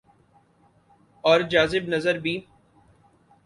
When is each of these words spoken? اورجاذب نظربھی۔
اورجاذب 1.23 1.89
نظربھی۔ 1.89 2.35